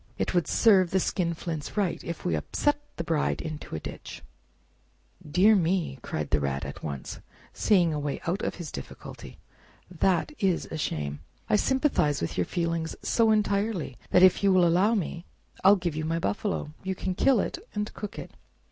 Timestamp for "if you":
14.23-14.51